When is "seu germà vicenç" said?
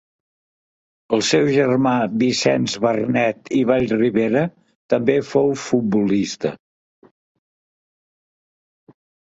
1.27-2.77